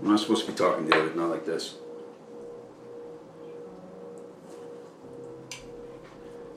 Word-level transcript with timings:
We're 0.00 0.10
not 0.10 0.20
supposed 0.20 0.46
to 0.46 0.52
be 0.52 0.56
talking, 0.56 0.88
David, 0.88 1.16
not 1.16 1.30
like 1.30 1.44
this. 1.44 1.74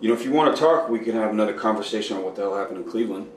You 0.00 0.08
know, 0.08 0.14
if 0.14 0.24
you 0.24 0.30
want 0.30 0.54
to 0.54 0.60
talk, 0.60 0.88
we 0.88 0.98
can 0.98 1.14
have 1.14 1.30
another 1.30 1.52
conversation 1.52 2.16
on 2.16 2.22
what 2.22 2.36
the 2.36 2.42
hell 2.42 2.56
happened 2.56 2.78
in 2.78 2.90
Cleveland. 2.90 3.30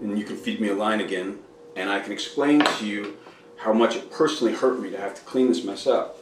And 0.00 0.18
you 0.18 0.24
can 0.24 0.36
feed 0.36 0.60
me 0.60 0.68
a 0.68 0.74
line 0.74 1.00
again, 1.00 1.38
and 1.76 1.88
I 1.88 2.00
can 2.00 2.12
explain 2.12 2.60
to 2.60 2.86
you 2.86 3.16
how 3.56 3.72
much 3.72 3.96
it 3.96 4.10
personally 4.10 4.52
hurt 4.54 4.80
me 4.80 4.90
to 4.90 4.98
have 4.98 5.14
to 5.14 5.20
clean 5.22 5.48
this 5.48 5.64
mess 5.64 5.86
up. 5.86 6.18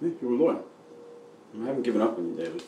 Yeah, 0.00 0.10
you 0.20 0.28
were 0.28 0.36
loyal. 0.36 0.64
I 1.60 1.66
haven't 1.66 1.82
given 1.82 2.00
up 2.02 2.18
on 2.18 2.28
you, 2.28 2.36
David. 2.36 2.62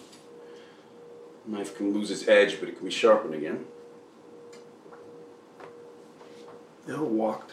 Knife 1.49 1.75
can 1.75 1.95
lose 1.95 2.11
its 2.11 2.29
edge, 2.29 2.61
but 2.61 2.69
it 2.69 2.77
can 2.77 2.85
be 2.85 2.93
sharpened 2.93 3.35
again. 3.35 3.65
Hill 6.87 7.07
walked. 7.07 7.53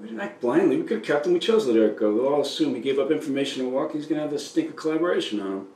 We 0.00 0.08
didn't 0.08 0.20
act 0.20 0.40
blindly. 0.40 0.78
We 0.78 0.84
could 0.84 0.98
have 0.98 1.06
kept 1.06 1.26
him. 1.26 1.34
We 1.34 1.38
chose 1.38 1.66
let 1.66 1.76
Eric 1.76 1.98
go. 1.98 2.14
They'll 2.14 2.26
all 2.26 2.40
assume 2.40 2.74
he 2.74 2.80
gave 2.80 2.98
up 2.98 3.10
information 3.10 3.62
to 3.62 3.68
walk. 3.68 3.92
He's 3.92 4.06
going 4.06 4.16
to 4.16 4.22
have 4.22 4.30
this 4.30 4.46
stink 4.46 4.70
of 4.70 4.76
collaboration 4.76 5.40
on 5.40 5.52
him. 5.52 5.66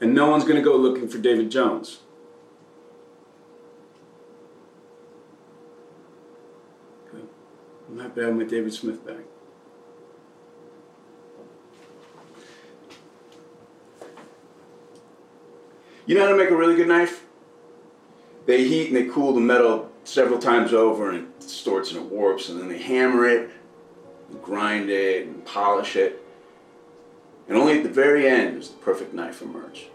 And 0.00 0.14
no 0.14 0.30
one's 0.30 0.44
going 0.44 0.56
to 0.56 0.62
go 0.62 0.76
looking 0.76 1.08
for 1.08 1.18
David 1.18 1.50
Jones. 1.50 2.00
Good. 7.10 7.28
I'm 7.88 7.96
not 7.96 8.16
bad 8.16 8.36
with 8.36 8.50
David 8.50 8.72
Smith 8.72 9.06
back. 9.06 9.24
You 16.10 16.16
know 16.16 16.24
how 16.24 16.32
to 16.32 16.36
make 16.36 16.50
a 16.50 16.56
really 16.56 16.74
good 16.74 16.88
knife? 16.88 17.24
They 18.44 18.66
heat 18.66 18.88
and 18.88 18.96
they 18.96 19.04
cool 19.04 19.32
the 19.32 19.40
metal 19.40 19.92
several 20.02 20.40
times 20.40 20.72
over 20.72 21.08
and 21.08 21.18
it 21.18 21.38
distorts 21.38 21.92
and 21.92 22.00
it 22.00 22.10
warps, 22.10 22.48
and 22.48 22.58
then 22.58 22.68
they 22.68 22.82
hammer 22.82 23.28
it, 23.28 23.52
grind 24.42 24.90
it, 24.90 25.28
and 25.28 25.44
polish 25.44 25.94
it. 25.94 26.20
And 27.46 27.56
only 27.56 27.78
at 27.78 27.84
the 27.84 27.88
very 27.88 28.26
end 28.26 28.56
does 28.56 28.70
the 28.70 28.78
perfect 28.78 29.14
knife 29.14 29.40
emerge. 29.40 29.86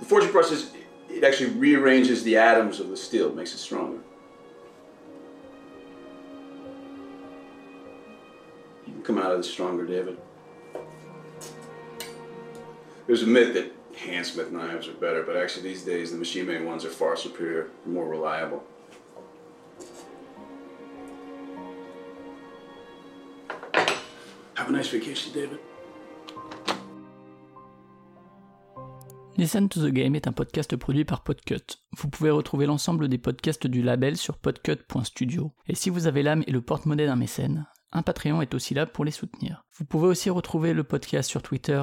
The 0.00 0.06
forging 0.06 0.32
process, 0.32 0.72
it 1.08 1.22
actually 1.22 1.50
rearranges 1.50 2.24
the 2.24 2.36
atoms 2.36 2.80
of 2.80 2.88
the 2.88 2.96
steel, 2.96 3.32
makes 3.32 3.54
it 3.54 3.58
stronger. 3.58 4.00
You 8.88 8.92
can 8.92 9.02
come 9.04 9.18
out 9.18 9.30
of 9.30 9.36
this 9.36 9.48
stronger, 9.48 9.86
David. 9.86 10.18
There's 13.06 13.22
a 13.22 13.26
myth 13.28 13.54
that 13.54 13.70
handsmith 13.96 14.50
knives 14.50 14.88
are 14.88 14.94
better, 14.94 15.22
but 15.22 15.36
actually 15.36 15.62
these 15.62 15.84
days 15.84 16.10
the 16.10 16.18
machine 16.18 16.46
made 16.46 16.64
ones 16.64 16.84
are 16.84 16.90
far 16.90 17.16
superior, 17.16 17.70
more 17.86 18.08
reliable. 18.08 18.62
Have 24.54 24.68
a 24.68 24.72
nice 24.72 24.88
vacation, 24.88 25.32
David. 25.32 25.58
Listen 29.36 29.68
to 29.68 29.80
the 29.80 29.90
Game 29.90 30.14
est 30.14 30.28
un 30.28 30.32
podcast 30.32 30.76
produit 30.76 31.04
par 31.04 31.24
Podcut. 31.24 31.80
Vous 31.98 32.08
pouvez 32.08 32.30
retrouver 32.30 32.66
l'ensemble 32.66 33.08
des 33.08 33.18
podcasts 33.18 33.66
du 33.66 33.82
label 33.82 34.16
sur 34.16 34.38
podcut.studio. 34.38 35.52
Et 35.66 35.74
si 35.74 35.90
vous 35.90 36.06
avez 36.06 36.22
l'âme 36.22 36.44
et 36.46 36.52
le 36.52 36.60
porte-monnaie 36.60 37.06
d'un 37.06 37.16
mécène, 37.16 37.66
un 37.90 38.02
Patreon 38.02 38.42
est 38.42 38.54
aussi 38.54 38.74
là 38.74 38.86
pour 38.86 39.04
les 39.04 39.10
soutenir. 39.10 39.64
Vous 39.76 39.84
pouvez 39.84 40.06
aussi 40.06 40.30
retrouver 40.30 40.72
le 40.72 40.84
podcast 40.84 41.28
sur 41.28 41.42
Twitter 41.42 41.82